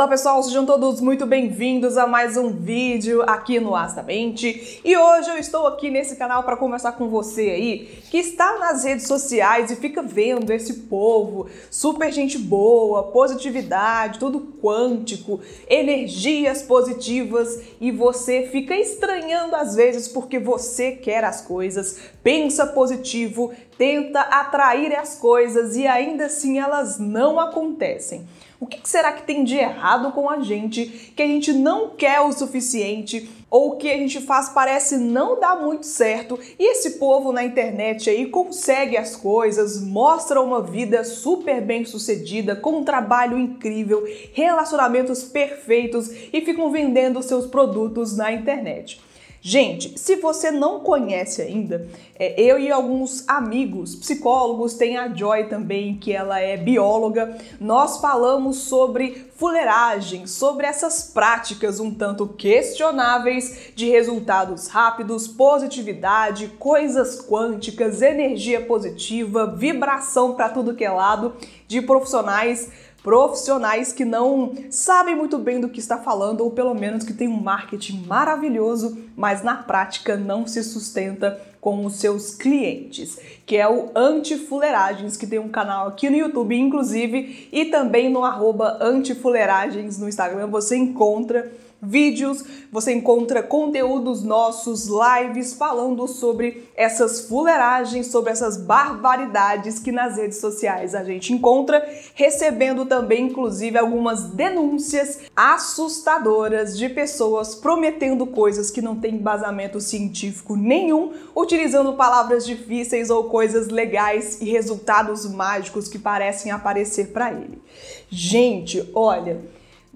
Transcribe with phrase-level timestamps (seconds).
[0.00, 4.80] Olá pessoal, sejam todos muito bem-vindos a mais um vídeo aqui no Astamente.
[4.82, 8.82] E hoje eu estou aqui nesse canal para conversar com você aí que está nas
[8.82, 17.60] redes sociais e fica vendo esse povo, super gente boa, positividade, tudo quântico, energias positivas
[17.78, 24.94] e você fica estranhando às vezes porque você quer as coisas, pensa positivo, tenta atrair
[24.94, 28.26] as coisas e ainda assim elas não acontecem.
[28.60, 30.84] O que será que tem de errado com a gente
[31.16, 35.56] que a gente não quer o suficiente ou que a gente faz parece não dar
[35.56, 41.62] muito certo e esse povo na internet aí consegue as coisas, mostra uma vida super
[41.62, 44.04] bem sucedida, com um trabalho incrível,
[44.34, 49.00] relacionamentos perfeitos e ficam vendendo seus produtos na internet.
[49.42, 55.44] Gente, se você não conhece ainda, é, eu e alguns amigos psicólogos, tem a Joy
[55.44, 63.72] também, que ela é bióloga, nós falamos sobre fuleiragem, sobre essas práticas um tanto questionáveis
[63.74, 71.32] de resultados rápidos, positividade, coisas quânticas, energia positiva, vibração para tudo que é lado,
[71.66, 72.68] de profissionais
[73.02, 77.28] profissionais que não sabem muito bem do que está falando ou pelo menos que tem
[77.28, 83.68] um marketing maravilhoso, mas na prática não se sustenta com os seus clientes, que é
[83.68, 89.98] o Antifuleiragens, que tem um canal aqui no YouTube, inclusive, e também no arroba Antifuleiragens
[89.98, 90.46] no Instagram.
[90.46, 99.78] Você encontra vídeos, você encontra conteúdos nossos, lives falando sobre essas fuleiragens, sobre essas barbaridades
[99.78, 107.54] que nas redes sociais a gente encontra, recebendo também inclusive algumas denúncias assustadoras de pessoas
[107.54, 114.44] prometendo coisas que não têm embasamento científico nenhum, utilizando palavras difíceis ou coisas legais e
[114.50, 117.60] resultados mágicos que parecem aparecer para ele.
[118.08, 119.40] Gente, olha,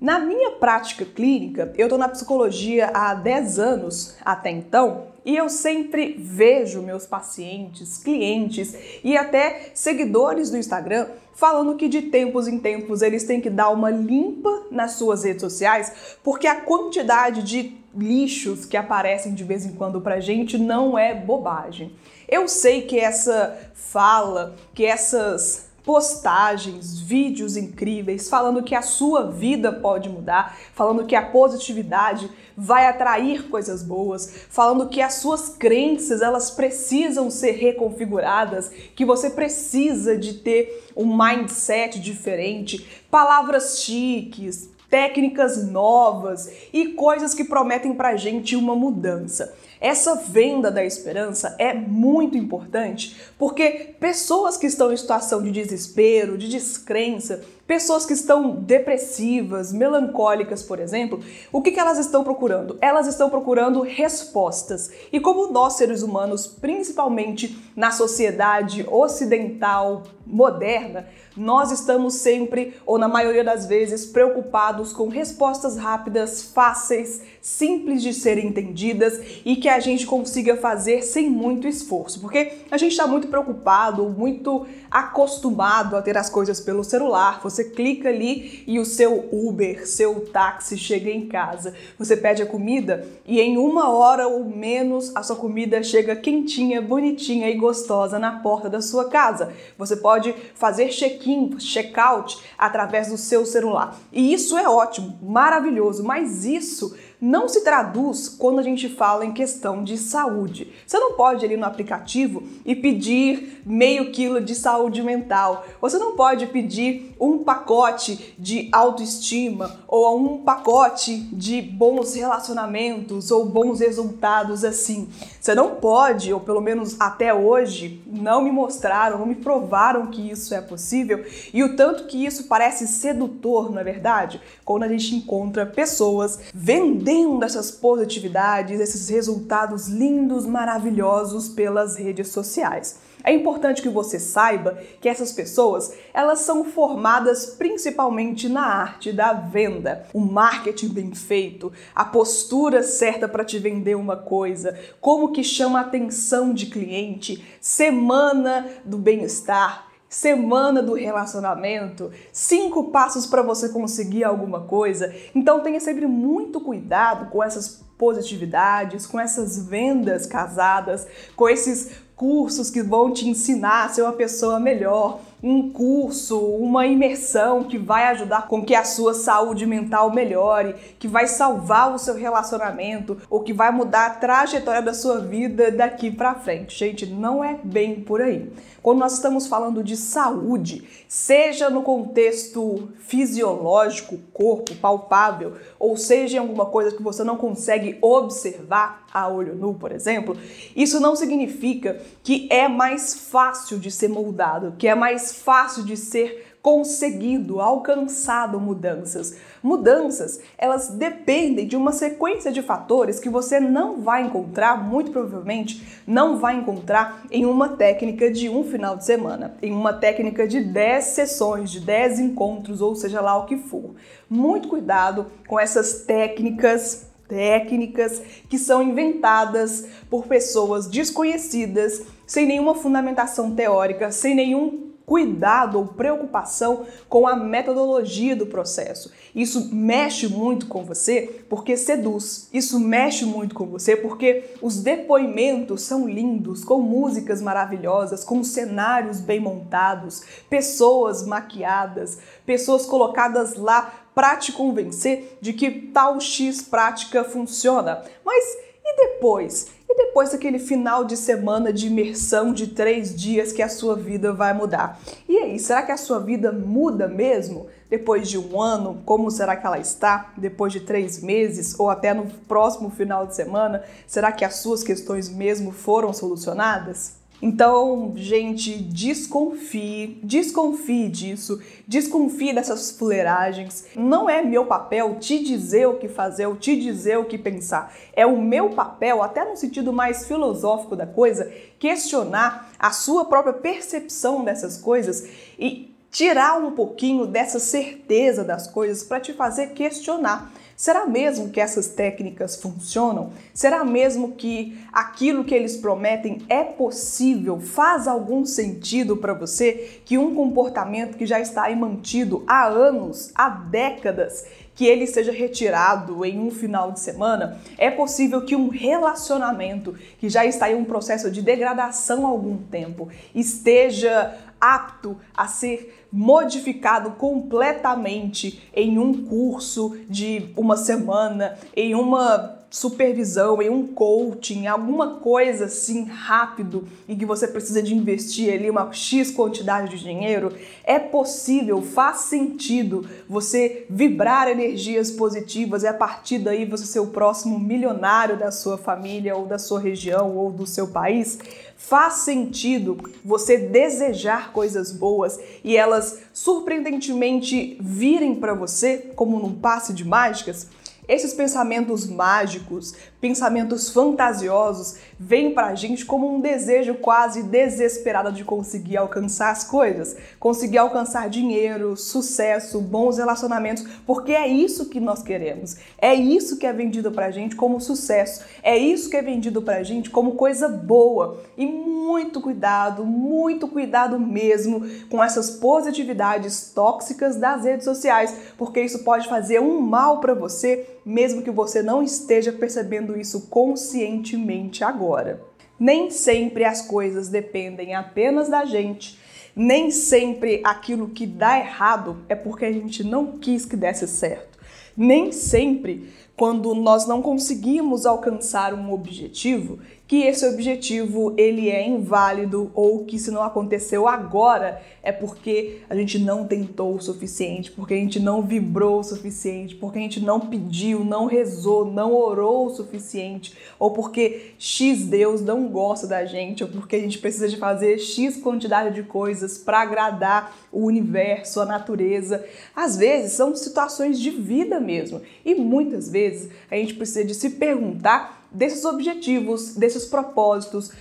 [0.00, 5.48] na minha prática clínica, eu estou na psicologia há 10 anos até então, e eu
[5.48, 12.58] sempre vejo meus pacientes, clientes e até seguidores do Instagram falando que de tempos em
[12.58, 17.76] tempos eles têm que dar uma limpa nas suas redes sociais, porque a quantidade de
[17.96, 21.92] lixos que aparecem de vez em quando pra gente não é bobagem.
[22.28, 29.70] Eu sei que essa fala, que essas postagens, vídeos incríveis falando que a sua vida
[29.70, 36.22] pode mudar, falando que a positividade vai atrair coisas boas, falando que as suas crenças,
[36.22, 45.66] elas precisam ser reconfiguradas, que você precisa de ter um mindset diferente, palavras chiques, técnicas
[45.66, 49.52] novas e coisas que prometem pra gente uma mudança.
[49.80, 56.38] Essa venda da esperança é muito importante porque pessoas que estão em situação de desespero,
[56.38, 61.20] de descrença, Pessoas que estão depressivas, melancólicas, por exemplo,
[61.50, 62.76] o que, que elas estão procurando?
[62.78, 64.90] Elas estão procurando respostas.
[65.10, 73.08] E como nós, seres humanos, principalmente na sociedade ocidental moderna, nós estamos sempre, ou na
[73.08, 79.80] maioria das vezes, preocupados com respostas rápidas, fáceis, simples de serem entendidas e que a
[79.80, 82.20] gente consiga fazer sem muito esforço.
[82.20, 87.40] Porque a gente está muito preocupado, muito acostumado a ter as coisas pelo celular.
[87.54, 91.72] Você clica ali e o seu Uber, seu táxi chega em casa.
[91.96, 96.82] Você pede a comida e em uma hora ou menos a sua comida chega quentinha,
[96.82, 99.52] bonitinha e gostosa na porta da sua casa.
[99.78, 103.96] Você pode fazer check-in, check-out através do seu celular.
[104.12, 109.32] E isso é ótimo, maravilhoso, mas isso não se traduz quando a gente fala em
[109.32, 110.70] questão de saúde.
[110.86, 115.64] Você não pode ir ali no aplicativo e pedir meio quilo de saúde mental.
[115.80, 123.46] Você não pode pedir um pacote de autoestima ou um pacote de bons relacionamentos ou
[123.46, 125.08] bons resultados assim.
[125.40, 130.30] Você não pode, ou pelo menos até hoje, não me mostraram, não me provaram que
[130.30, 131.24] isso é possível
[131.54, 136.38] e o tanto que isso parece sedutor, na é verdade, quando a gente encontra pessoas
[136.52, 142.98] vendendo vendendo essas positividades, esses resultados lindos, maravilhosos pelas redes sociais.
[143.22, 149.32] É importante que você saiba que essas pessoas, elas são formadas principalmente na arte da
[149.32, 150.06] venda.
[150.12, 155.78] O marketing bem feito, a postura certa para te vender uma coisa, como que chama
[155.78, 164.22] a atenção de cliente, semana do bem-estar, semana do relacionamento, cinco passos para você conseguir
[164.22, 165.12] alguma coisa.
[165.34, 172.70] Então tenha sempre muito cuidado com essas positividades, com essas vendas casadas, com esses cursos
[172.70, 178.04] que vão te ensinar a ser uma pessoa melhor um curso, uma imersão que vai
[178.04, 183.42] ajudar com que a sua saúde mental melhore, que vai salvar o seu relacionamento ou
[183.42, 186.78] que vai mudar a trajetória da sua vida daqui para frente.
[186.78, 188.50] Gente, não é bem por aí.
[188.82, 196.40] Quando nós estamos falando de saúde, seja no contexto fisiológico, corpo palpável, ou seja em
[196.40, 200.36] alguma coisa que você não consegue observar a olho nu, por exemplo,
[200.74, 205.96] isso não significa que é mais fácil de ser moldado, que é mais fácil de
[205.96, 209.36] ser conseguido, alcançado mudanças.
[209.62, 216.00] Mudanças, elas dependem de uma sequência de fatores que você não vai encontrar, muito provavelmente,
[216.06, 220.62] não vai encontrar em uma técnica de um final de semana, em uma técnica de
[220.62, 223.94] 10 sessões, de 10 encontros, ou seja lá o que for.
[224.30, 233.54] Muito cuidado com essas técnicas técnicas que são inventadas por pessoas desconhecidas, sem nenhuma fundamentação
[233.54, 239.12] teórica, sem nenhum cuidado ou preocupação com a metodologia do processo.
[239.34, 242.48] Isso mexe muito com você porque seduz.
[242.52, 249.20] Isso mexe muito com você porque os depoimentos são lindos, com músicas maravilhosas, com cenários
[249.20, 257.24] bem montados, pessoas maquiadas, pessoas colocadas lá para te convencer de que tal X prática
[257.24, 258.02] funciona.
[258.24, 258.44] Mas
[258.84, 259.68] e depois?
[259.96, 264.32] E depois daquele final de semana de imersão de três dias que a sua vida
[264.32, 264.98] vai mudar?
[265.28, 267.68] E aí, será que a sua vida muda mesmo?
[267.88, 270.32] Depois de um ano, como será que ela está?
[270.36, 274.82] Depois de três meses ou até no próximo final de semana, será que as suas
[274.82, 277.23] questões mesmo foram solucionadas?
[277.42, 283.86] Então, gente, desconfie, desconfie disso, desconfie dessas fuleiragens.
[283.94, 287.92] Não é meu papel te dizer o que fazer ou te dizer o que pensar.
[288.14, 293.52] É o meu papel, até no sentido mais filosófico da coisa, questionar a sua própria
[293.52, 295.28] percepção dessas coisas
[295.58, 300.50] e tirar um pouquinho dessa certeza das coisas para te fazer questionar.
[300.76, 303.32] Será mesmo que essas técnicas funcionam?
[303.52, 307.60] Será mesmo que aquilo que eles prometem é possível?
[307.60, 313.30] Faz algum sentido para você que um comportamento que já está aí mantido há anos,
[313.34, 314.44] há décadas,
[314.74, 317.60] que ele seja retirado em um final de semana?
[317.78, 322.56] É possível que um relacionamento que já está em um processo de degradação há algum
[322.56, 332.63] tempo esteja apto a ser modificado completamente em um curso de uma semana, em uma
[332.74, 338.68] supervisão, em um coaching, alguma coisa assim rápido e que você precisa de investir ali
[338.68, 345.94] uma X quantidade de dinheiro, é possível, faz sentido você vibrar energias positivas e a
[345.94, 350.50] partir daí você ser o próximo milionário da sua família ou da sua região ou
[350.50, 351.38] do seu país.
[351.76, 359.92] Faz sentido você desejar coisas boas e elas surpreendentemente virem para você como num passe
[359.92, 360.66] de mágicas?
[361.06, 368.98] Esses pensamentos mágicos, pensamentos fantasiosos, vêm pra gente como um desejo quase desesperado de conseguir
[368.98, 375.74] alcançar as coisas, conseguir alcançar dinheiro, sucesso, bons relacionamentos, porque é isso que nós queremos.
[375.96, 379.82] É isso que é vendido pra gente como sucesso, é isso que é vendido pra
[379.82, 381.40] gente como coisa boa.
[381.56, 389.02] E muito cuidado, muito cuidado mesmo com essas positividades tóxicas das redes sociais, porque isso
[389.02, 395.42] pode fazer um mal para você mesmo que você não esteja percebendo isso conscientemente agora.
[395.78, 399.18] Nem sempre as coisas dependem apenas da gente.
[399.56, 404.58] Nem sempre aquilo que dá errado é porque a gente não quis que desse certo.
[404.96, 412.70] Nem sempre, quando nós não conseguimos alcançar um objetivo, que esse objetivo ele é inválido
[412.74, 417.94] ou que se não aconteceu agora é porque a gente não tentou o suficiente, porque
[417.94, 422.66] a gente não vibrou o suficiente, porque a gente não pediu, não rezou, não orou
[422.66, 427.48] o suficiente, ou porque X Deus não gosta da gente, ou porque a gente precisa
[427.48, 432.44] de fazer X quantidade de coisas para agradar o universo, a natureza.
[432.74, 436.23] Às vezes são situações de vida mesmo, e muitas vezes
[436.70, 440.92] a gente precisa de se perguntar desses objetivos, desses propósitos,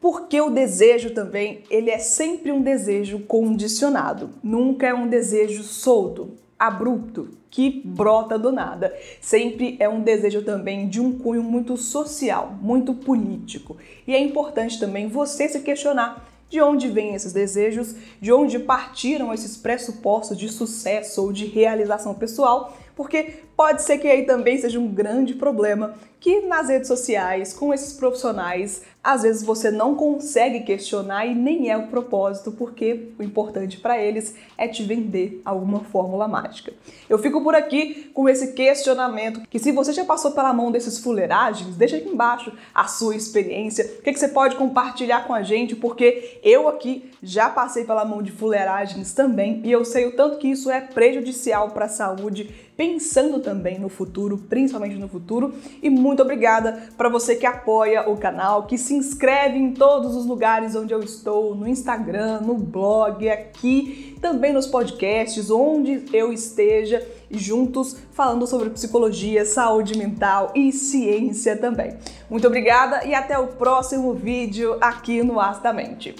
[0.00, 6.32] porque o desejo também, ele é sempre um desejo condicionado, nunca é um desejo solto,
[6.58, 8.92] abrupto, que brota do nada.
[9.20, 13.76] Sempre é um desejo também de um cunho muito social, muito político.
[14.06, 19.32] E é importante também você se questionar de onde vêm esses desejos, de onde partiram
[19.32, 24.78] esses pressupostos de sucesso ou de realização pessoal, porque pode ser que aí também seja
[24.78, 30.60] um grande problema que nas redes sociais, com esses profissionais, às vezes você não consegue
[30.60, 35.80] questionar e nem é o propósito, porque o importante para eles é te vender alguma
[35.80, 36.72] fórmula mágica.
[37.10, 40.98] Eu fico por aqui com esse questionamento, que se você já passou pela mão desses
[40.98, 45.42] fuleiragens, deixa aqui embaixo a sua experiência, o que, que você pode compartilhar com a
[45.42, 50.12] gente, porque eu aqui já passei pela mão de fuleiragens também e eu sei o
[50.12, 55.54] tanto que isso é prejudicial para a saúde, pensando também no futuro, principalmente no futuro,
[55.82, 60.24] e muito obrigada para você que apoia o canal, que se inscreve em todos os
[60.26, 67.04] lugares onde eu estou, no Instagram, no blog, aqui, também nos podcasts, onde eu esteja,
[67.32, 71.98] juntos falando sobre psicologia, saúde mental e ciência também.
[72.30, 76.14] Muito obrigada e até o próximo vídeo aqui no Astamente.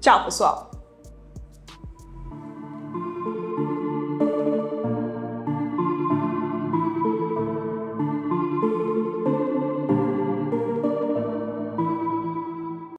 [0.00, 0.71] Tchau, pessoal!